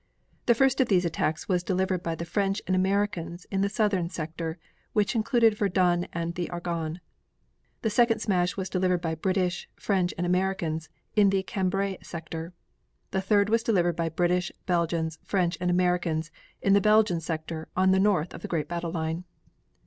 The 0.47 0.55
first 0.55 0.81
of 0.81 0.87
these 0.87 1.05
attacks 1.05 1.47
was 1.47 1.61
delivered 1.61 2.01
by 2.01 2.15
the 2.15 2.25
French 2.25 2.59
and 2.65 2.75
Americans 2.75 3.45
in 3.51 3.61
the 3.61 3.69
southern 3.69 4.09
sector 4.09 4.57
which 4.93 5.13
included 5.15 5.53
Verdun 5.55 6.07
and 6.11 6.33
the 6.33 6.49
Argonne. 6.49 7.01
The 7.83 7.91
second 7.91 8.17
smash 8.17 8.57
was 8.57 8.67
delivered 8.67 8.99
by 9.01 9.13
British, 9.13 9.69
French 9.75 10.11
and 10.17 10.25
Americans 10.25 10.89
in 11.15 11.29
the 11.29 11.43
Cambrai 11.43 11.97
sector. 12.01 12.51
The 13.11 13.21
third 13.21 13.49
was 13.49 13.61
delivered 13.61 13.95
by 13.95 14.09
British, 14.09 14.51
Belgians, 14.65 15.19
French 15.23 15.55
and 15.61 15.69
Americans 15.69 16.31
in 16.63 16.73
the 16.73 16.81
Belgian 16.81 17.19
sector 17.21 17.67
on 17.77 17.91
the 17.91 17.99
north 17.99 18.33
of 18.33 18.41
the 18.41 18.47
great 18.47 18.67
battle 18.67 18.91
line. 18.91 19.23